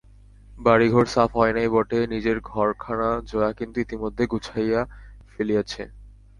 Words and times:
বাড়িঘর 0.59 1.05
সাফ 1.05 1.31
হয় 1.37 1.53
নাই 1.53 1.67
বটে, 1.69 1.99
নিজের 2.07 2.37
ঘরখানা 2.51 3.09
জয়া 3.25 3.51
কিন্তু 3.53 3.77
ইতিমধ্যে 3.79 4.23
গুছাইয়া 4.27 4.81
ফেলিয়াছে। 5.31 5.83